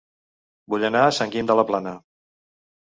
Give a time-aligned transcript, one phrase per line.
[0.75, 1.97] Vull anar a Sant Guim de la Plana